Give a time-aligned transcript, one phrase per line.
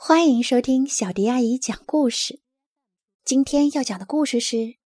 [0.00, 2.40] 欢迎收听小迪阿姨讲故事。
[3.24, 4.56] 今天要讲的故事是《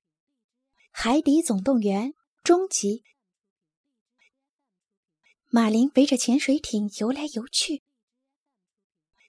[0.90, 3.04] 海底总动员》终极。
[5.50, 7.82] 马林围着潜水艇游来游去，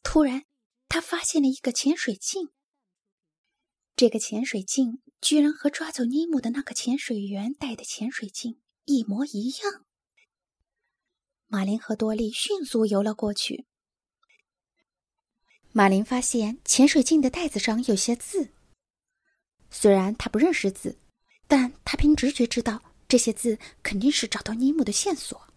[0.03, 0.45] 突然，
[0.87, 2.51] 他发现了一个潜水镜。
[3.97, 9.85] 这个潜水镜居然和抓走尼莫的那个潜水员戴的潜水镜一模一样。
[11.47, 13.67] 马林和多利迅速游了过去。
[15.75, 18.53] 马林发现潜水镜的袋子上有些字，
[19.71, 20.99] 虽然他不认识字，
[21.47, 25.47] 但他凭直觉知道这些字肯定是找到尼姆的线索。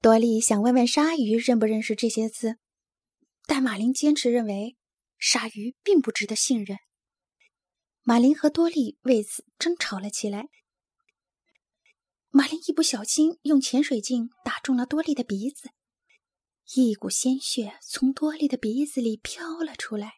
[0.00, 2.58] 多利想问问鲨鱼认不认识这些字，
[3.44, 4.76] 但马林坚持认为
[5.18, 6.78] 鲨鱼并不值得信任。
[8.04, 10.46] 马林和多利为此争吵了起来。
[12.30, 15.70] 马林一不小心用潜水镜打中了多利的鼻子。
[16.74, 20.14] 一股鲜血从多莉的鼻子里飘了出来，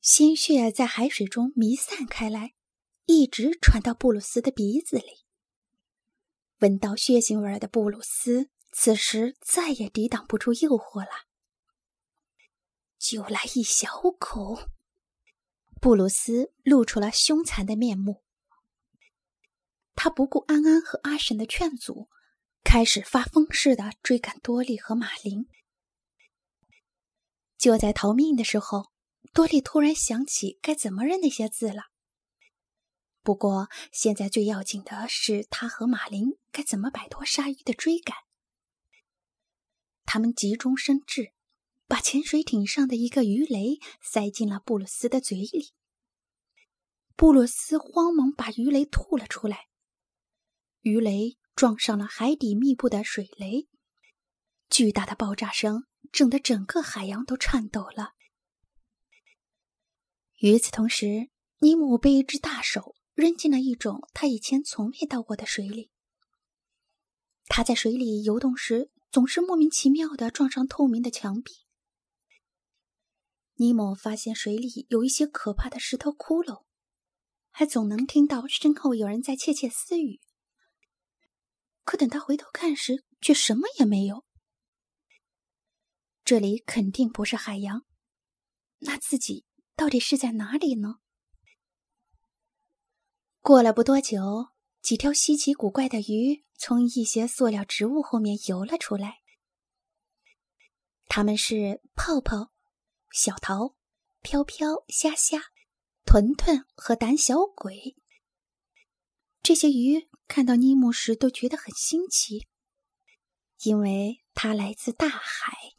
[0.00, 2.54] 鲜血在海水中弥散开来，
[3.06, 5.24] 一直传到布鲁斯的鼻子里。
[6.60, 11.26] 闻到血腥味的布鲁斯此时再也抵挡不住诱惑了，
[12.96, 13.88] 就来一小
[14.18, 14.70] 口。
[15.80, 18.22] 布鲁斯露出了凶残的面目，
[19.96, 22.08] 他不顾安安和阿婶的劝阻。
[22.64, 25.46] 开始发疯似的追赶多利和马林。
[27.56, 28.90] 就在逃命的时候，
[29.32, 31.84] 多利突然想起该怎么认那些字了。
[33.22, 38.16] 不过，现在最要紧的是他和马林该怎么摆脱鲨鱼的追赶。
[40.04, 41.32] 他们急中生智，
[41.86, 45.72] 把潜水艇上的一个鱼雷塞进了布鲁斯的嘴里。
[47.16, 49.68] 布鲁斯慌忙把鱼雷吐了出来，
[50.80, 51.38] 鱼雷。
[51.54, 53.68] 撞上了海底密布的水雷，
[54.68, 58.14] 巨大的爆炸声震得整个海洋都颤抖了。
[60.38, 65.90] 与此同时，尼姆被一只大手扔进了一种他以前从未到过的水里。
[67.46, 71.52] 他在水里游动时，总是莫名其妙的撞上透明的墙壁。
[73.54, 76.64] 尼莫发现水里有一些可怕的石头窟窿，
[77.52, 80.20] 还总能听到身后有人在窃窃私语。
[81.84, 84.24] 可等他回头看时，却什么也没有。
[86.24, 87.84] 这里肯定不是海洋，
[88.78, 89.44] 那自己
[89.76, 91.00] 到底是在哪里呢？
[93.40, 94.48] 过了不多久，
[94.80, 99.18] 几条稀奇古怪的鱼从一些塑料植物后面游了出来。
[101.06, 102.50] 它们是泡泡、
[103.12, 103.76] 小桃、
[104.22, 105.52] 飘飘、虾虾、
[106.06, 107.96] 团团和胆小鬼。
[109.42, 110.08] 这些鱼。
[110.26, 112.46] 看到尼莫时都觉得很新奇，
[113.62, 115.74] 因为他来自大海。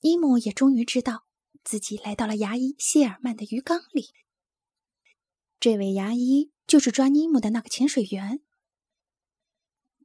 [0.00, 1.26] 尼莫也终于知道
[1.62, 4.10] 自己来到了牙医谢尔曼的鱼缸里。
[5.60, 8.40] 这位牙医就是抓尼莫的那个潜水员。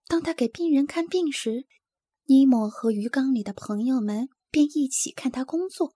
[0.08, 1.66] 当他给病人看病时，
[2.26, 5.96] 尼莫和鱼缸里的朋友们便一起看他工作。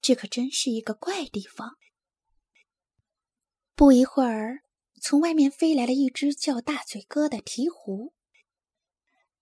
[0.00, 1.76] 这可真是一个怪地方。
[3.74, 4.62] 不一会儿。
[4.98, 8.12] 从外面飞来了一只叫大嘴哥的鹈鹕，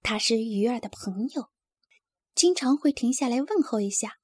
[0.02, 1.50] 它是鱼儿的朋友，
[2.34, 4.18] 经常会停下来问候一下。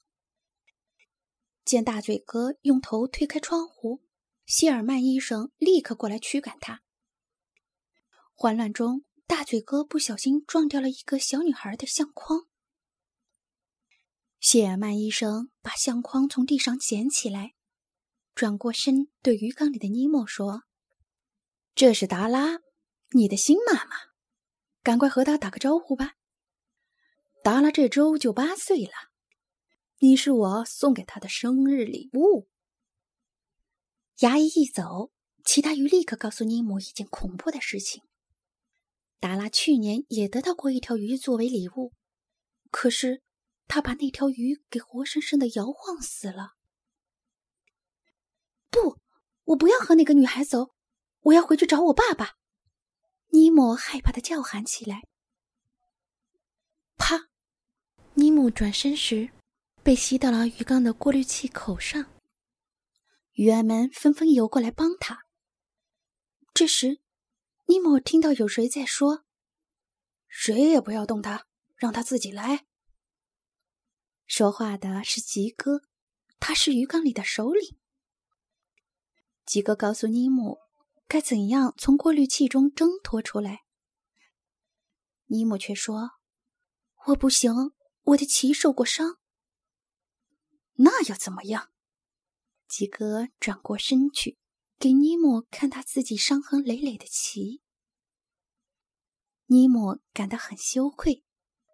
[1.64, 4.02] 见大嘴哥用头推开窗户，
[4.46, 6.82] 希尔曼医生立刻过来驱赶他。
[8.34, 12.46] 慌乱中，大嘴哥不小心撞掉了一个小女孩的相框。
[14.40, 17.54] 谢尔曼医生把相框从地上捡起来，
[18.34, 20.64] 转过身对鱼缸里的尼莫说。
[21.74, 22.60] 这是达拉，
[23.12, 23.96] 你的新妈妈，
[24.82, 26.14] 赶快和她打个招呼吧。
[27.42, 28.92] 达拉这周就八岁了，
[29.98, 32.46] 你是我送给她的生日礼物。
[34.18, 35.10] 牙医一走，
[35.44, 38.02] 其他鱼立刻告诉尼姆一件恐怖的事情：
[39.18, 41.94] 达拉去年也得到过一条鱼作为礼物，
[42.70, 43.22] 可是
[43.66, 46.52] 他把那条鱼给活生生的摇晃死了。
[48.70, 48.98] 不，
[49.44, 50.74] 我不要和那个女孩走。
[51.22, 52.36] 我要回去找我爸爸！
[53.28, 55.02] 尼莫害怕的叫喊起来。
[56.96, 57.28] 啪！
[58.14, 59.30] 尼莫转身时，
[59.82, 62.12] 被吸到了鱼缸的过滤器口上。
[63.32, 65.24] 鱼儿们纷纷游过来帮他。
[66.52, 67.00] 这时，
[67.66, 69.24] 尼莫听到有谁在说
[70.28, 71.46] ：“谁也不要动他，
[71.76, 72.66] 让他自己来。”
[74.26, 75.82] 说话的是吉哥，
[76.40, 77.78] 他是鱼缸里的首领。
[79.46, 80.61] 吉哥告诉尼莫。
[81.12, 83.66] 该怎样从过滤器中挣脱出来？
[85.26, 86.12] 尼莫却说
[87.08, 87.52] ：“我不行，
[88.04, 89.18] 我的鳍受过伤。
[90.76, 91.70] 那又怎么样？
[92.66, 94.38] 吉格转过身去，
[94.78, 97.60] 给尼莫看他自己伤痕累累的鳍。
[99.48, 101.22] 尼莫感到很羞愧，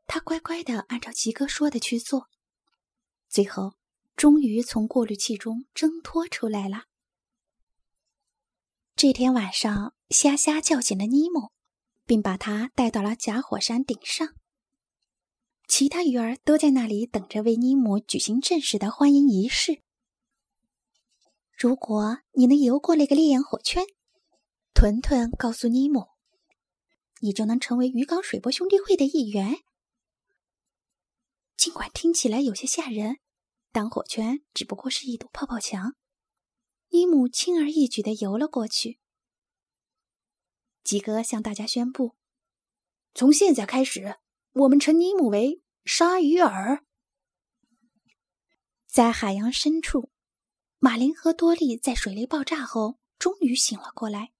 [0.08, 2.26] 他乖乖的按照吉哥说的去做，
[3.28, 3.76] 最后
[4.16, 6.87] 终于从过滤器中挣脱出来了。
[8.98, 11.52] 这天晚上，虾虾叫醒了尼莫，
[12.04, 14.34] 并把他带到了假火山顶上。
[15.68, 19.84] 其他鱼儿都在那里等着为尼莫举行正式的欢迎仪式。
[21.56, 23.84] 如果你能游过那个烈焰火圈，
[24.74, 26.16] 屯屯告诉尼莫，
[27.20, 29.58] 你就能成为鱼缸水波兄弟会的一员。
[31.56, 33.18] 尽管听起来有些吓人，
[33.70, 35.94] 但火圈只不过是一堵泡泡墙。
[36.90, 38.98] 尼姆轻而易举地游了过去。
[40.84, 42.16] 吉格向大家宣布
[43.14, 44.16] ：“从现在开始，
[44.52, 46.82] 我们称尼姆为鲨鱼饵。”
[48.86, 50.10] 在海洋深处。
[50.80, 54.30] 马林和多利在水雷爆炸后终于醒了过来，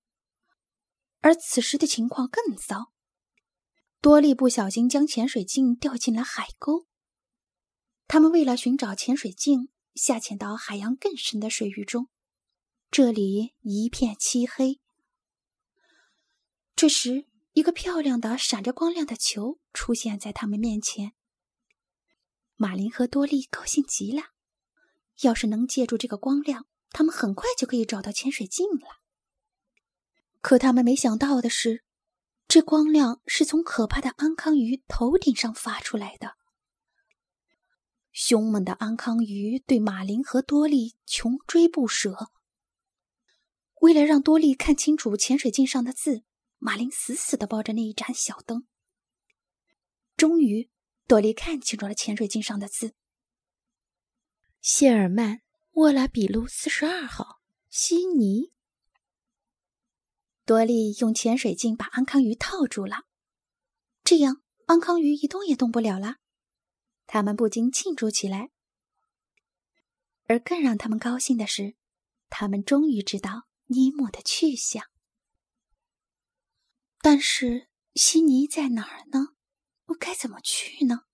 [1.19, 2.93] 而此时的情况更糟。
[4.01, 6.87] 多利不小心将潜水镜掉进了海沟。
[8.07, 12.09] 他们为了寻找潜水镜，下潜到海洋更深的水域中，
[12.91, 14.81] 这里一片漆黑。
[16.75, 21.13] 这时，一个漂亮的、闪着光亮的球出现在他们面前。
[22.57, 24.23] 马林和多利高兴极了。
[25.21, 29.01] 要是能借助这个光亮，他们很快就可以找到潜水镜了。
[30.41, 31.85] 可他们没想到的是，
[32.47, 36.37] 这光亮是从可怕的安康鱼头顶上发出来的。
[38.13, 42.31] 凶猛的安康鱼对马林和多利穷追不舍。
[43.81, 46.25] 为了让多利看清楚潜水镜上的字，
[46.59, 48.67] 马林死死地抱着那一盏小灯。
[50.17, 50.69] 终于，
[51.07, 52.95] 多利看清楚了潜水镜上的字。
[54.61, 55.37] 谢尔曼·
[55.73, 57.41] 沃拉比路四十二号，
[57.71, 58.53] 悉尼。
[60.45, 63.05] 多利用潜水镜把安康鱼套住了，
[64.03, 66.17] 这样安康鱼一动也动不了了。
[67.07, 68.51] 他们不禁庆祝起来。
[70.25, 71.77] 而更让他们高兴的是，
[72.29, 74.85] 他们终于知道尼莫的去向。
[77.01, 79.29] 但是悉尼在哪儿呢？
[79.87, 81.05] 我该怎么去呢？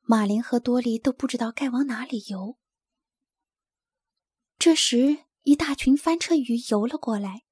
[0.00, 2.56] 马林和多利都不知道该往哪里游。
[4.58, 7.42] 这时，一大群翻车鱼游了过来。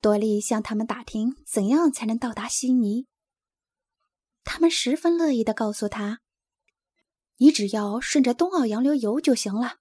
[0.00, 3.06] 多利向他们打听怎样才能到达悉尼。
[4.42, 6.20] 他们十分乐意的告诉他
[7.38, 9.78] ：“你只要顺着东澳洋流游就行了，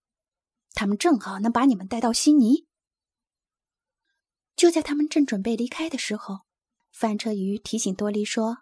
[0.74, 2.68] 他们正好能把你们带到悉尼。”
[4.56, 6.42] 就在他们正准备离开的时候，
[6.92, 8.60] 翻车鱼提醒多利说：“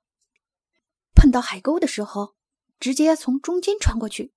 [1.15, 2.35] 碰到海沟的时候。”
[2.79, 4.33] 直接从中间穿过去，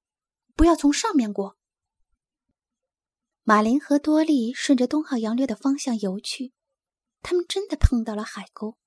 [0.54, 1.56] 不要从上面过。
[3.42, 6.52] 马林和多利顺着东号洋流的方向游去，
[7.22, 8.78] 他们真的碰到了海沟。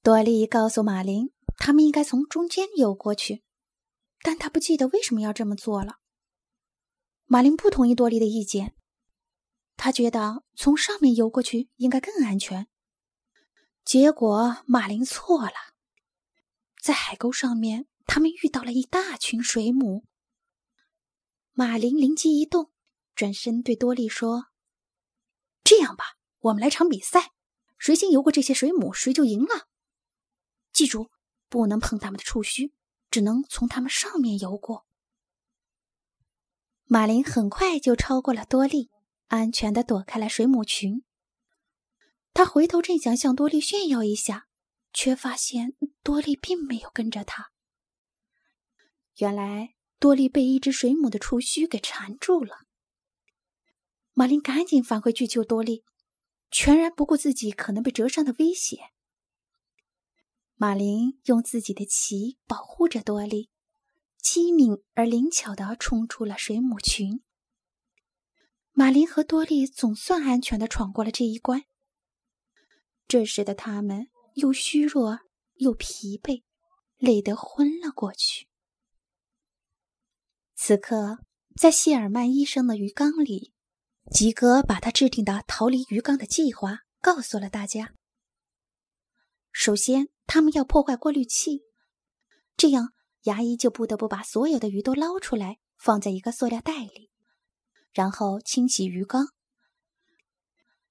[0.00, 3.42] 多利告诉马林，他们应该从中间游过去，
[4.22, 5.96] 但他不记得为什么要这么做了。
[7.24, 8.76] 马林不同意多利的意见，
[9.82, 12.68] 他觉得从上面游过去应该更安全。
[13.82, 15.54] 结果马林错了，
[16.82, 17.86] 在海沟上面。
[18.06, 20.04] 他们遇到了一大群水母。
[21.52, 22.72] 马林灵机一动，
[23.14, 24.48] 转身对多利说
[25.62, 27.30] ：“这样吧，我们来场比赛，
[27.78, 29.68] 谁先游过这些水母，谁就赢了。
[30.72, 31.12] 记住，
[31.48, 32.74] 不能碰他们的触须，
[33.12, 34.86] 只能从他们上面游过。”
[36.86, 38.89] 马林很快就超过了多利，
[39.30, 41.04] 安全的躲开了水母群。
[42.34, 44.48] 他回头正想向多利炫耀一下，
[44.92, 47.52] 却发现多利并没有跟着他。
[49.18, 52.66] 原来多利被一只水母的触须给缠住了。
[54.14, 55.84] 马林赶紧返回去救多利，
[56.50, 58.78] 全然不顾自己可能被折伤的危险。
[60.56, 63.48] 马林用自己的鳍保护着多利，
[64.20, 67.22] 机敏而灵巧地冲出了水母群。
[68.72, 71.64] 马林和多利总算安全的闯过了这一关。
[73.08, 75.20] 这时的他们又虚弱
[75.54, 76.44] 又疲惫，
[76.96, 78.46] 累得昏了过去。
[80.54, 81.18] 此刻，
[81.56, 83.52] 在谢尔曼医生的鱼缸里，
[84.12, 87.94] 吉格把他制定的逃离鱼缸的计划告诉了大家。
[89.50, 91.64] 首先，他们要破坏过滤器，
[92.56, 97.09] 这样牙医就不得不把所有的鱼都捞出来，放在一个塑料袋里，
[97.92, 99.28] 然后清洗鱼缸。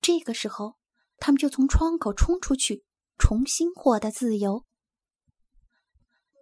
[0.01, 0.77] 这个时候，
[1.18, 2.86] 他们就从窗口冲出去，
[3.18, 4.65] 重新获得自由。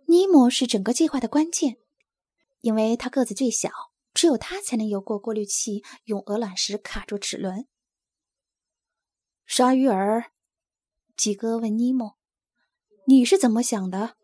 [0.07, 1.77] 尼莫是整个计划的关键，
[2.61, 3.69] 因为他个子最小，
[4.13, 7.67] 只有他才能游过过滤器，用鹅卵石卡住齿轮。
[9.45, 10.31] 鲨鱼儿，
[11.15, 12.17] 吉哥问尼莫
[13.07, 14.17] ：“你是怎么想的？”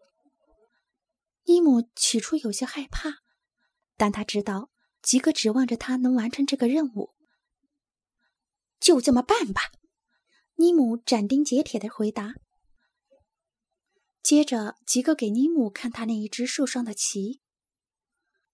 [1.45, 3.21] 尼莫起初有些害怕，
[3.97, 4.69] 但他知道
[5.03, 7.13] 吉哥指望着他能完成这个任务。
[8.79, 9.61] 就这么办吧，
[10.55, 12.33] 尼姆斩钉截铁的回答。
[14.23, 17.41] 接着，吉哥给尼姆看他那一只受伤的鳍。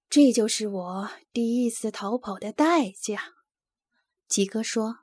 [0.09, 3.35] 这就是我第一次逃跑的代价，
[4.27, 5.01] 吉哥说。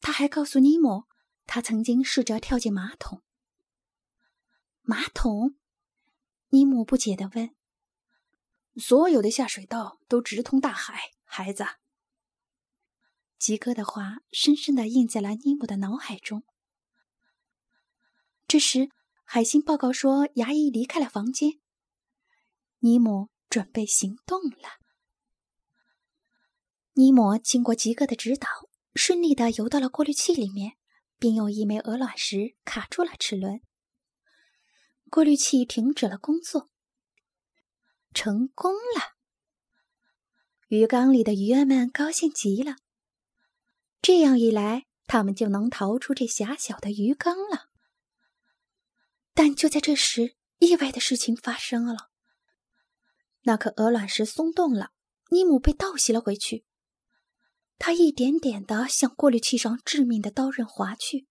[0.00, 1.06] 他还告诉尼姆，
[1.44, 3.22] 他曾经试着跳进马桶。
[4.82, 5.56] 马桶？
[6.50, 7.57] 尼姆不解的问。
[8.78, 11.64] 所有的下水道都直通大海，孩子。
[13.38, 16.44] 吉哥的话深深的印在了尼姆的脑海中。
[18.46, 18.90] 这时。
[19.30, 21.60] 海星报告说，牙医离开了房间。
[22.78, 24.80] 尼姆准备行动了。
[26.94, 28.48] 尼莫经过吉哥的指导，
[28.94, 30.78] 顺利的游到了过滤器里面，
[31.18, 33.60] 并用一枚鹅卵石卡住了齿轮。
[35.10, 36.70] 过滤器停止了工作。
[38.12, 39.16] 成功了！
[40.68, 42.76] 鱼缸里的鱼儿们高兴极了。
[44.02, 47.68] 这样一来，他们就能逃出这狭小的鱼缸了。
[49.34, 52.10] 但就在这时，意外的事情发生了。
[53.42, 54.90] 那颗鹅卵石松动了，
[55.30, 56.64] 尼姆被倒吸了回去。
[57.78, 61.28] 他一点点的向过滤器上致命的刀刃划去。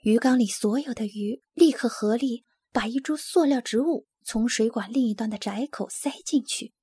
[0.00, 6.74] 鱼缸里所有的鱼立刻合力把一株塑料植物从水管另一端的窄口塞进去。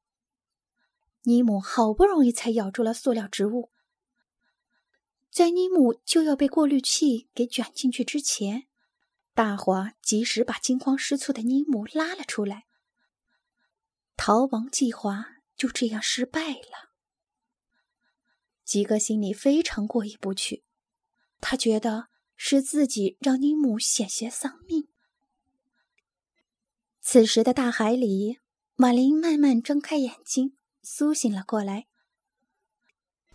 [1.23, 3.69] 尼姆好不容易才咬住了塑料植物，
[5.29, 8.67] 在尼姆就要被过滤器给卷进去之前。
[9.33, 12.65] 大伙及时把惊慌失措的尼姆拉了出来，
[14.15, 15.25] 逃亡计划
[15.57, 16.93] 就这样失败了。
[18.63, 20.63] 吉哥心里非常过意不去，
[21.41, 22.07] 他觉得
[22.37, 24.82] 是自己让尼姆险些丧命。
[27.05, 28.39] 此时的大海里，
[28.75, 31.87] 马林慢慢睁开眼睛，苏醒了过来。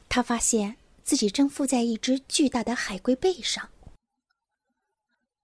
[0.08, 3.70] 他发现自己正附在一只巨大的海龟背上。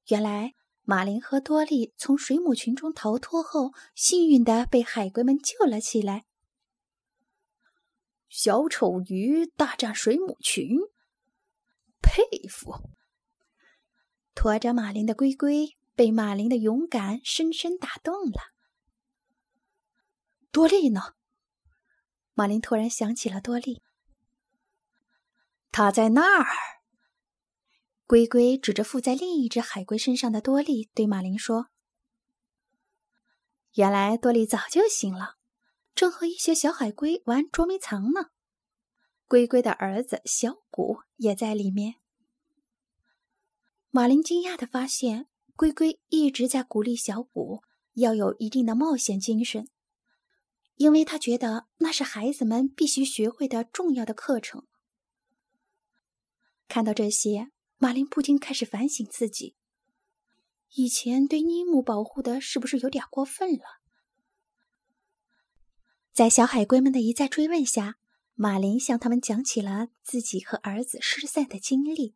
[0.08, 0.54] 原来，
[0.84, 6.24] 马林和多利从水母群中逃脱后，幸运的被海龟们救了起来。
[8.30, 10.78] 小丑鱼大战水母群，
[12.00, 12.74] 佩服！
[14.34, 18.40] 驮着马林的龟龟被马林的勇敢深深打动了。
[20.50, 21.14] 多利呢？
[22.34, 23.82] 马林突然想起了多利，
[25.70, 26.46] 他在那儿。
[28.06, 31.68] 龟龟指着附在另一只海龟身上的多利，对马林说
[33.74, 35.36] ：“原来多利早就醒了，
[35.94, 38.30] 正和一些小海龟玩捉迷藏呢。
[39.26, 41.94] 龟龟的儿子小谷也在里面。”
[43.90, 47.62] 马林惊讶的发现，龟龟一直在鼓励小谷
[47.94, 49.68] 要有一定的冒险精神，
[50.76, 54.66] 因为他觉得那是孩子们必须学会的重要的课程。
[56.68, 57.50] 看到这些。
[57.76, 59.56] 马林不禁开始反省自己，
[60.74, 63.82] 以前对尼姆保护的是不是有点过分了？
[66.14, 67.96] 在小海龟们的一再追问下，
[68.34, 72.14] 马林向他们讲起了自己和儿子失散的经历，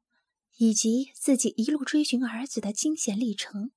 [0.58, 3.72] 以及自己一路追寻儿子的惊险历程。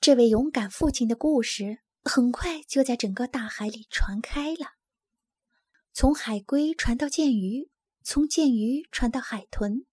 [0.00, 4.72] 这位勇敢父亲的故事很快就在整个大海里传开了，
[5.92, 7.70] 从海龟传到剑鱼。
[8.08, 9.84] 从剑鱼传到海豚，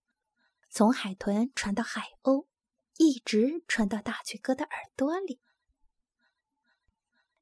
[0.69, 2.45] 从海豚传到海鸥，
[2.97, 5.41] 一直传到大嘴哥的耳朵里。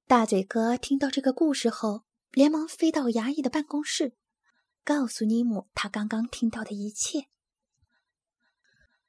[0.07, 4.15] 大嘴哥听到这个故事后，连忙飞到衙役的办公室，
[4.83, 7.29] 告诉尼姆他刚刚听到的一切。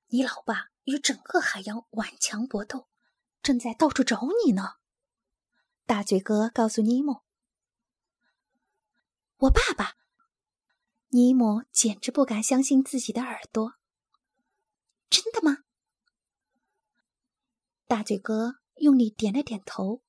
[0.09, 2.88] 你老爸与整个海洋顽强搏斗，
[3.43, 4.75] 正在到处找你呢。
[5.87, 7.23] 大嘴哥告诉尼姆
[9.38, 9.97] ：“我爸爸。”
[11.09, 13.75] 尼姆简直不敢相信自己的耳朵。
[15.09, 15.64] 真的吗？
[17.87, 20.02] 大嘴哥用力点了点头，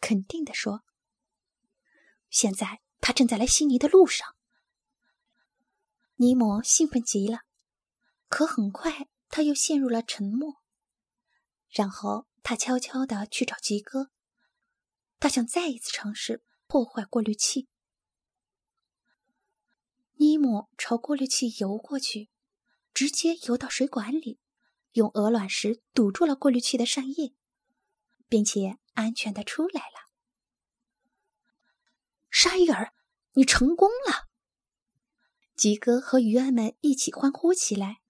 [0.00, 0.84] 肯定的说
[2.28, 4.36] ：“现在他正在来悉尼的路上。”
[6.20, 7.44] 尼莫兴奋极了，
[8.28, 10.56] 可很快他又陷入了沉默。
[11.70, 14.10] 然后他悄悄的去找吉哥，
[15.18, 17.70] 他想再一次尝试破坏过滤器。
[20.16, 22.28] 尼姆朝过滤器游过去，
[22.92, 24.38] 直接游到水管里，
[24.92, 27.32] 用鹅卵石堵住了过滤器的扇叶，
[28.28, 30.10] 并且安全的出来了。
[32.30, 32.92] 鲨鱼儿，
[33.32, 34.28] 你成功了！
[35.60, 38.00] 吉哥和鱼儿们一起欢呼起来。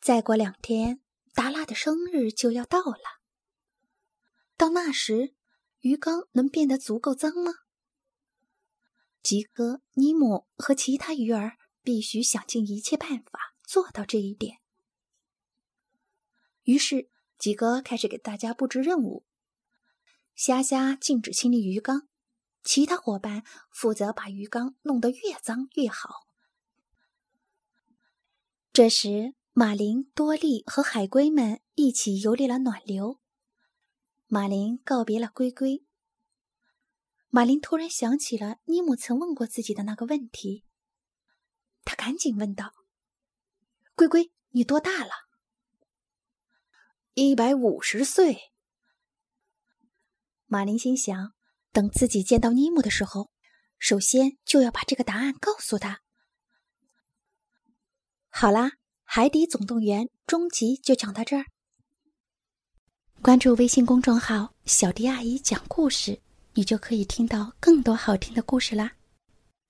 [0.00, 1.02] 再过两天，
[1.34, 3.20] 达拉的生日就要到了。
[4.56, 5.34] 到那时，
[5.80, 7.52] 鱼缸能变得足够脏吗？
[9.22, 14.60] 吉哥、尼姆和其他鱼儿必须想尽一切办法做到这一点。
[16.62, 19.26] 于是，吉哥开始给大家布置任务：
[20.34, 22.07] 虾虾禁止清理鱼缸，
[22.68, 26.26] 其他伙伴负责把鱼缸弄得越脏越好。
[28.74, 33.20] 这时，马林、多利和海龟们一起游历了暖流。
[34.26, 35.82] 马林告别了龟龟。
[37.30, 40.66] 马林突然想起了尼姆曾问过自己的那个问题，
[41.84, 42.74] 他赶紧问道
[43.96, 45.12] ：“龟龟，你多大了
[47.14, 48.52] ？”“一百五十岁。”
[50.44, 51.32] 马林心想，
[51.72, 53.30] 等自己见到尼姆的时候，
[53.78, 56.00] 首先就要把这个答案告诉他。
[58.30, 58.68] 好啦，
[59.04, 61.46] 《海底总动员》终极就讲到这儿。
[63.20, 66.20] 关注微信公众号“小迪阿姨讲故事”，
[66.54, 68.92] 你就可以听到更多好听的故事啦。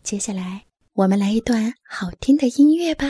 [0.02, 3.06] 接下来，我们来一段好听的音乐吧。